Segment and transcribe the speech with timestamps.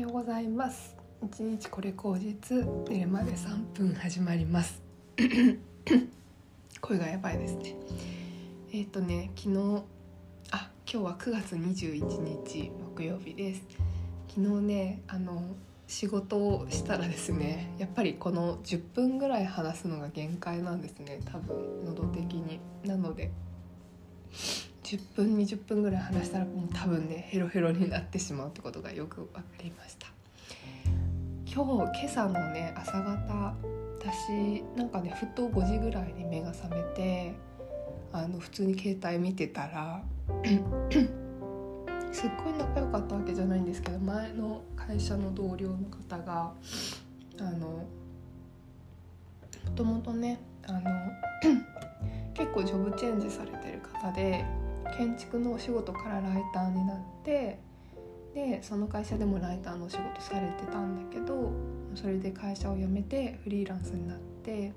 [0.00, 0.96] ようございます。
[1.22, 4.80] 一日これ口実寝るまで3分始まります。
[6.80, 7.76] 声がやばいですね。
[8.72, 9.82] えっ、ー、とね昨日
[10.52, 13.62] あ今日は9月21日木曜日です。
[14.28, 15.42] 昨日ねあの
[15.86, 21.20] 仕事をしたらですねやっぱりこの10分ぐらい話すのが限界なんですね。
[21.26, 22.58] 多分喉的に。
[22.86, 23.30] なので
[24.90, 30.08] 10分20分ぐらい話したらもう多分ねヘロヘロになってしまうってことがよく分かりました。
[31.46, 33.54] 今日今朝のね朝方
[34.00, 37.34] 私なんかねふと5時ぐらいに目が覚めて
[38.12, 40.02] あの普通に携帯見てたら
[42.10, 46.52] すっごい仲良かったわけじゃないんですけど前の会社の同僚の方が
[47.38, 47.86] あのも
[49.76, 50.80] ともとねあの
[52.34, 54.44] 結構ジョブチェンジされてる方で
[54.96, 57.58] 建築のお仕事からライターになって
[58.34, 61.50] でその会社でもライターのお仕事されてたんだけど
[61.94, 64.72] それで会社を辞めてフリーランスになって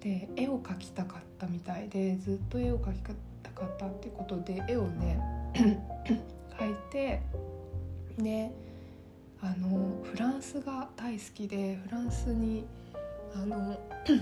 [0.00, 5.20] で絵を描きたかったみたいでずっと絵を描きたかったってことで絵をね
[6.58, 7.22] 描いて
[8.18, 8.50] で
[9.40, 12.64] あのフランスが大好きでフランスに
[13.34, 13.56] あの
[14.06, 14.18] 行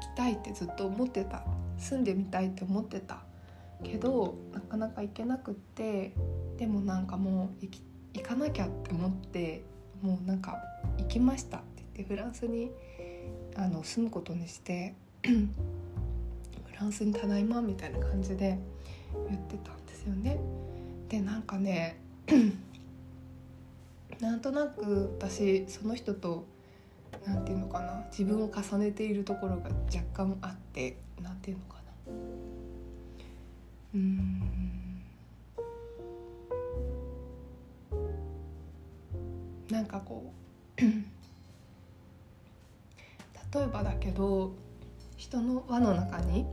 [0.00, 1.44] きたいってずっと思ってた。
[1.78, 3.18] 住んでみたいって思ってた。
[3.82, 6.12] けどなかなか行けなくって
[6.56, 7.82] でもなんかもう行き
[8.14, 9.64] 行かなきゃって思って
[10.02, 10.62] もうなんか
[10.98, 11.66] 行きましたって
[11.96, 12.70] 言ってフランスに
[13.56, 14.94] あの住むことにして
[15.24, 15.30] フ
[16.78, 18.58] ランスにただいまみたいな感じで
[19.28, 20.38] 言ってたんですよね。
[21.08, 21.98] でなんかね
[24.20, 26.46] なんとなく私その人と
[27.26, 31.83] 何て言うのかな自分を重ねているところが若干あって何て言うのかな
[33.94, 34.40] うん。
[39.70, 40.32] なんかこ
[40.78, 40.88] う例
[43.62, 44.52] えばだけど
[45.16, 46.46] 人の輪の中に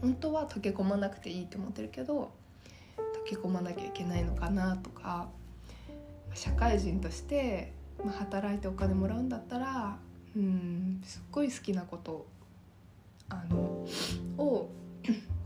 [0.00, 2.32] 本当は溶け込まなくていいと思ってるけど
[2.96, 5.28] 溶け込まなきゃいけないのかなとか
[6.34, 7.74] 社会人として、
[8.18, 9.98] 働いてお金もらうんだったら
[10.34, 12.26] うんすっごい好きなこと
[13.32, 13.86] あの
[14.38, 14.68] を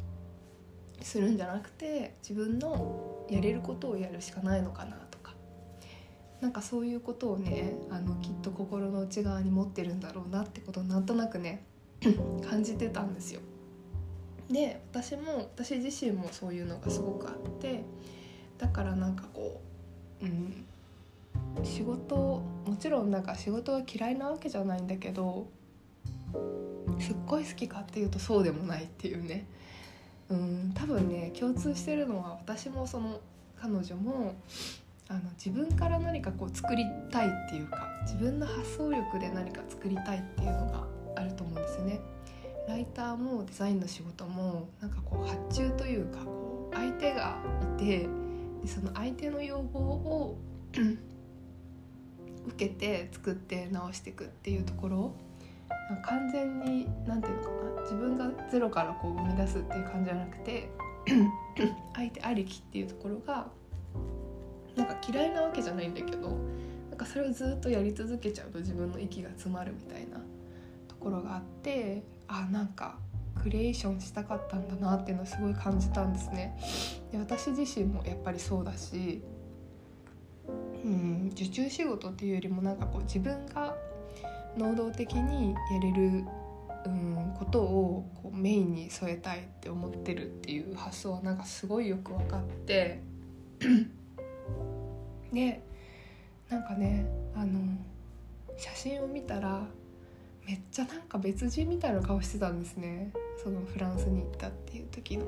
[1.00, 5.34] するんじゃなくて自分のやれることをやるしかないのかなとか
[6.40, 11.64] なんかそういうことをねあのきっと心の内側に持ってるんだろうなってことをなんとなくね
[12.48, 13.40] 感じてたんですよ。
[14.50, 17.82] で私も私自身もそういうのがすごくあって
[18.58, 19.60] だからなんかこ
[20.22, 20.64] う、うん、
[21.64, 25.48] 仕事もちろんなんか仕事は嫌いなわけじゃないんだけど
[26.98, 29.46] すっごい好きかっていうとそうでもないっていうね
[30.30, 33.20] うん多分ね共通してるのは私もその
[33.60, 34.34] 彼女も
[35.08, 40.84] あの自分から何かこう作りたいっていうか自分の発想力で何か作りたいっていうのが
[41.16, 42.00] あると思うんですよね。
[42.66, 47.38] ライターもデザインの仕事もなんかこう発注というかこう相手が
[47.78, 48.08] いて
[48.62, 50.36] でその相手の要望を
[52.48, 55.12] 受けて作って直していくっていうところ
[56.04, 60.68] 完全に何て言うのかな自分がゼロからこう生み出すっていう感じじゃなくて
[61.94, 63.46] 相手ありきっていうところが
[64.74, 66.28] なんか嫌いなわけじゃないんだけど
[66.90, 70.18] なんかそれをずっとやり続けちゃうと自分の息が詰まるみたいな
[70.88, 72.98] ところがあってあなんか
[73.40, 76.58] クリエーションしたかったんだなっていうのをすごい感じたんですね。
[77.12, 79.22] で私自身もやっぱりそうだし
[80.84, 83.76] うん受注仕事っていうよりもなんかこう自分が
[84.56, 86.24] 能動的にやれる、
[86.84, 93.00] うん、ことをこうメインに添えたいって思ってるっていう発想はなんかすごいよく分かって
[95.32, 95.62] で
[96.48, 97.60] なんかねあの
[98.56, 99.66] 写真を見たら
[100.46, 103.12] めっちゃなんか別人みたいな顔してたんですね。
[103.42, 105.26] そのフランスに行ったっていう時の。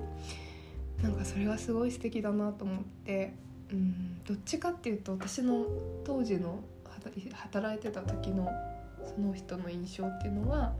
[1.02, 3.32] なんかそれがすごい素敵だなと思って
[3.72, 5.64] うんどっちかっていうと私の
[6.04, 6.60] 当時の
[7.32, 8.50] 働いてた時の
[9.14, 10.74] その人の印象っていうのは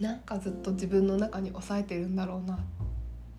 [0.00, 2.58] なんかずっと自分の中に抑えてるんだろうな。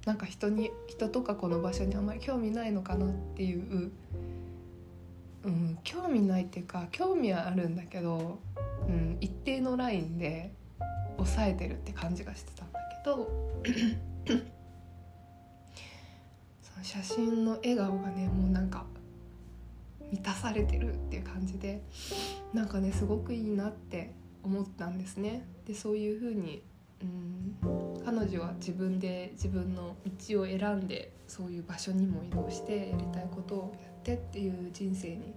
[0.06, 3.92] なんか人に人とかこの場所にあんまり興味ないのかなっていう、
[5.44, 8.38] うん、興味ないっていうか興味はあるんだけど
[8.88, 10.52] うん、一定のラインで
[11.18, 13.30] 抑えてるって感じがしてたんだけど。
[16.62, 18.86] その写真の笑顔がねもうなんか
[20.12, 21.82] 満たされてるっていう感じで。
[22.56, 25.46] なんかねすごくいいなって思ったんですね。
[25.68, 26.64] でそういう風に
[27.02, 29.98] うん彼女は自分で自分の
[30.28, 35.34] 道を選んでそういう場所にも移動してやりたいことをやってっていう人生に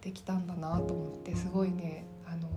[0.00, 2.48] できたんだなと思ってすごいねあの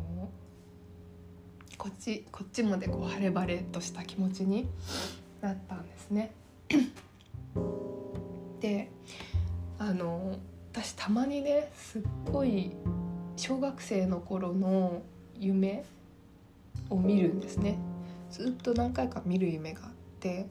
[1.77, 4.69] こっちこっちまでこう晴れ晴れとした気持ちに
[5.41, 6.31] なったんですね。
[8.61, 8.89] で
[9.77, 10.39] あの
[10.71, 12.71] 私たまにねすっごい
[13.37, 15.01] 小学生の頃の
[15.39, 15.85] 夢
[16.89, 17.77] を見るんですね
[18.31, 20.47] ずっと何回か見る夢があって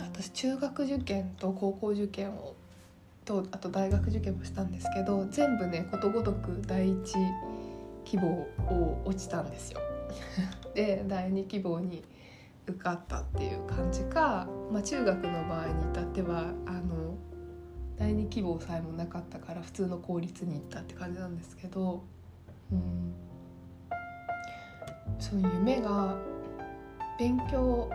[0.00, 2.56] 私中学受験と高校受験を
[3.24, 7.14] とあと大学受験もしたんですけど全部ねことごとく第一
[8.04, 9.80] 希望を落ちたんですよ。
[10.74, 12.02] で第二希望に
[12.66, 17.07] 受かったっていう感じか、まあ、中学の場合に至ってはあの
[17.98, 22.04] 第二希望さえもなかったから普通の公立に行ったって感じなんですけど、
[22.72, 23.14] うん、
[25.18, 26.16] その夢が
[27.18, 27.90] 勉強を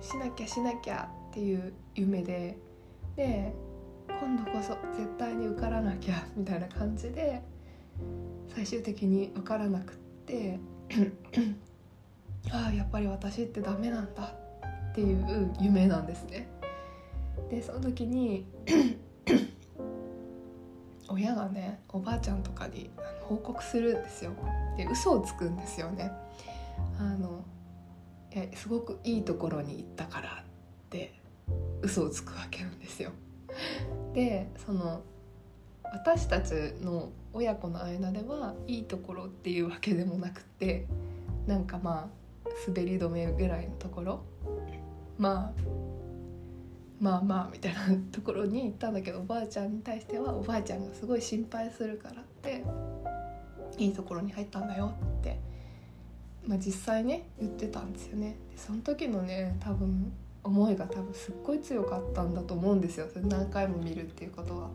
[0.00, 2.58] しなきゃしなきゃっていう夢で
[3.16, 3.52] で
[4.20, 7.42] 今度こそ絶対に受からなきゃみたいな感じで
[8.54, 9.96] 最終的に受からなくっ
[10.26, 10.58] て
[12.52, 14.34] ああやっぱり私ってダメなんだ
[14.90, 16.48] っていう夢なんですね。
[17.50, 18.46] でその時に
[21.08, 22.90] 親がねおばあちゃんとかに
[23.22, 24.32] 報告するんですよ。
[24.76, 26.12] で嘘をつくんですよね。
[26.98, 27.44] あの
[28.34, 30.32] いすごくいいところに行ったからっ
[30.90, 31.14] て
[31.82, 33.10] 嘘をつくわけなんですよ。
[34.14, 35.02] でその
[35.84, 36.52] 私たち
[36.82, 40.86] の親子の間ではいいところっていうわけでもなくて
[41.46, 42.10] なんかま
[42.44, 44.20] あ滑り止めぐらいのところ
[45.16, 45.87] まあ
[47.00, 47.80] まあまあみたいな
[48.10, 52.64] ところに行ったんだけどおばあちゃんに対してはおばあちゃんがすごい心配するからって
[53.76, 55.38] いいところに入ったんだよって、
[56.46, 58.36] まあ、実際ね言ってたんですよね。
[58.50, 60.12] でその時のね多分
[60.42, 64.70] 思いが多分すっごい強かったんだと思うんですよそれ何回も見るっていうことは。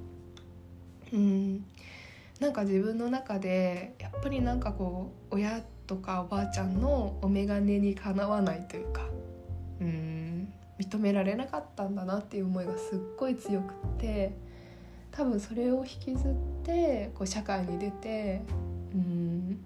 [1.12, 1.66] うん
[2.40, 9.02] なんか自分の中でやっぱりなんかこう親とかおばあちゃんのお眼鏡にかなわないというか
[9.80, 10.13] うん
[10.84, 14.36] 認められなかったんだなっていう思いがすっごい強くって
[15.12, 16.32] 多分それを引きずっ
[16.64, 18.42] てこう社会に出て
[18.94, 19.60] うん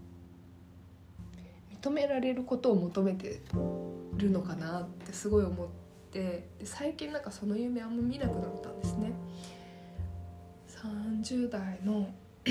[1.81, 3.41] 認められることを求めて
[4.17, 5.77] るのかなってすごい思って
[6.11, 9.11] で最近なんかその夢あんま見なくなったんですね。
[11.21, 12.07] 30代の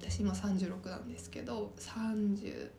[0.00, 2.70] 私今36なんですけど30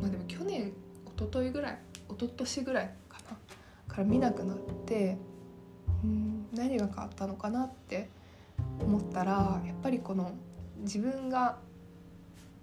[0.00, 1.78] まあでも去年一昨日ぐらい
[2.08, 5.18] 一昨年ぐらいかなから見なくなって
[6.04, 8.08] うん何が変わったのかなって
[8.80, 10.32] 思ったらやっぱりこの
[10.80, 11.58] 自分が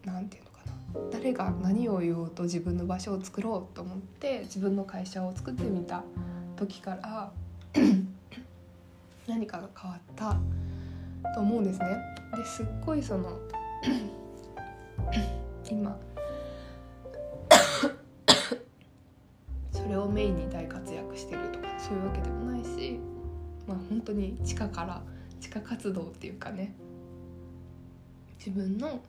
[0.05, 6.03] 何て言うのかな誰が何を言おうと自分の場所を作ろうと思って自分の会社を作ってみた
[6.55, 7.31] 時から
[9.27, 10.37] 何かが変わった
[11.33, 11.97] と思うんですね。
[12.35, 13.37] ですっごいその
[15.69, 15.97] 今
[19.99, 22.99] れをメインに大活躍してるとかそういうわけでもないし
[23.67, 25.01] まあ本当に地下から
[25.39, 26.75] 地下活動っていうかね
[28.37, 29.01] 自分の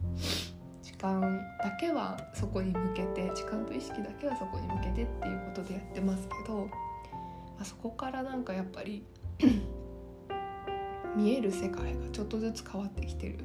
[0.82, 1.20] 時間
[1.62, 6.68] だけはそこに向けて時間と意識だけはそこに向けてっていうことでやってますけど、ま
[7.60, 9.04] あ、そこからなんかやっぱり
[11.16, 13.38] 見える世界がちょっとずつ変わってきてる、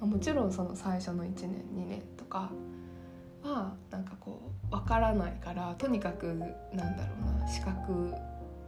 [0.00, 2.50] まあ、もちろんその最初の1年2年とか
[3.42, 8.14] はなんかこう分からないからとにかくなんだろうな視覚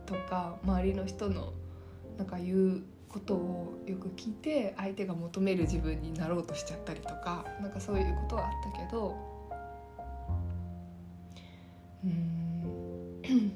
[0.07, 1.53] とか周りの人の
[2.17, 9.31] なんか言うことをよく聞いて相手が求める自分になろうとしちゃったりとかなんかそういうことはあったけど
[12.05, 13.23] うん。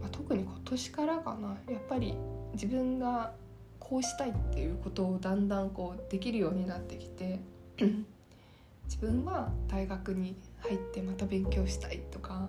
[0.00, 1.56] まあ、特に今年からかな。
[1.72, 2.14] やっぱり
[2.52, 3.32] 自分が
[3.80, 7.40] こうしたいっていうことをだんだんこうできるようになってきて
[8.84, 12.48] 自分は大学に入ってまた勉強したいとか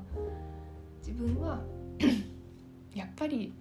[0.99, 1.61] 自分は
[2.93, 3.53] やっぱり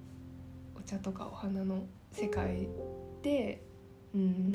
[0.76, 2.68] お茶とかお花の世界
[3.22, 3.62] で、
[4.14, 4.52] うん、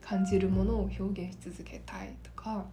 [0.00, 2.64] 感じるものを表現し続けたいとか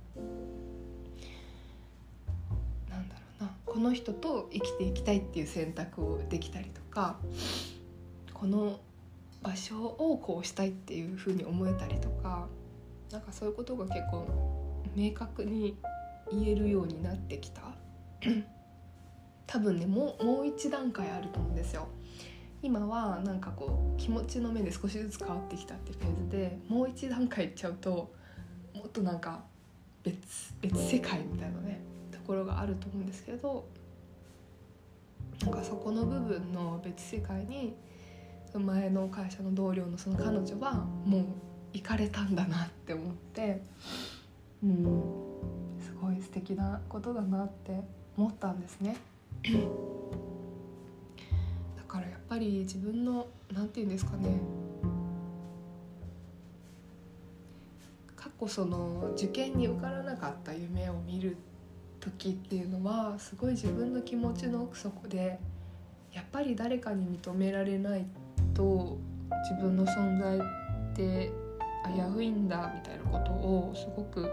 [2.89, 3.55] なんだろうな。
[3.65, 7.17] この人と生きていきたいっていう選択をできたりとか
[8.33, 8.79] この
[9.41, 12.47] 場所をこうしたいっていうふうに思えたりとか
[13.11, 14.66] なんかそういうことが結構
[14.97, 15.77] 明確に
[16.31, 17.61] 言えるようになってきた。
[19.45, 21.87] 多分ねもうもう一段階あると思うんですよ。
[22.63, 28.11] 今はなんかこう気持ちの面で少しずつ変わってきたっていうフェーズでもう一段階いっちゃうと
[28.73, 29.43] もうとなんか
[30.03, 31.79] 別別世界みたいなね
[32.11, 33.67] ところがあると思うんですけど
[35.43, 37.75] なんかそこの部分の別世界に
[38.55, 40.73] 前の会社の同僚のその彼女は
[41.05, 41.25] もう
[41.73, 43.61] 行かれたんだなって思って
[44.63, 45.03] うん
[45.79, 47.79] すごい素敵なことだなって
[48.17, 48.97] 思ったんですね。
[51.77, 54.39] だからやっぱり自分の何て言うんですかね
[58.15, 61.37] 過去その受験に受からなかった夢を見る
[61.99, 65.39] 時っていうのはすごい自分の気持ちの奥底で
[66.11, 68.05] やっぱり誰かに認められない
[68.53, 68.97] と
[69.49, 71.31] 自分の存在って
[71.93, 74.29] 危ういんだみたいなことをすごく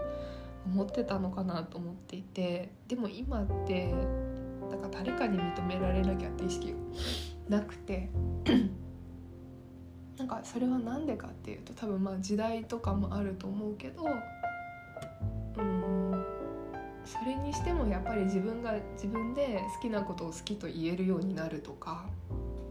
[0.65, 3.93] 思ってたのかなと思っていてでも今って
[4.69, 6.73] なんか誰かに認められなきゃって意識
[7.49, 8.09] がなくて
[10.17, 14.05] なんかそれは何でかっていうと多分まあ時代とかもあると思うけど
[15.57, 16.25] うん
[17.05, 22.05] それにしてもやっぱり自分が自分で好きなことを好きと言えるようになるとか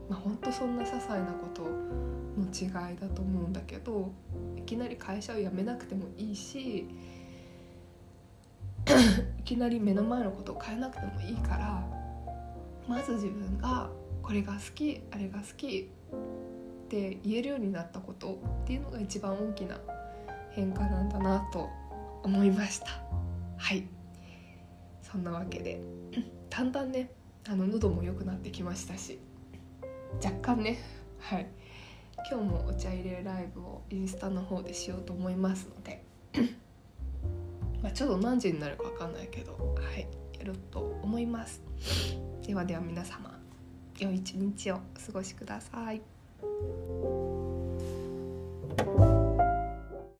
[0.08, 1.62] まあ本当そんな些細なこと
[2.36, 4.10] の違いだと思うんだけど
[4.64, 6.88] きなり会社を辞めなくてもいいし
[9.40, 11.86] いきなり目の前のことを変えなくてもいいから
[12.88, 13.90] まず自分が
[14.22, 15.90] これが好きあれが好き
[16.86, 19.78] って言えるようになったことっていうのが一番大きな
[20.50, 21.68] 変化なんだなと
[22.22, 22.86] 思いました。
[23.56, 23.86] はい。
[25.02, 25.80] そんなわけで
[26.50, 27.10] だんだんね
[27.48, 29.20] あの喉も良くなってきましたし
[30.22, 30.78] 若干ね
[31.20, 31.46] はい。
[32.30, 36.04] 今日もお茶入れライブをインスタの方でしようと思いますので
[37.82, 40.06] まあちょっと何時になるか分かんないけどはい
[40.38, 41.62] やろうと思います
[42.46, 43.38] ではでは皆様
[43.98, 46.02] 良い一日をお過ごしください。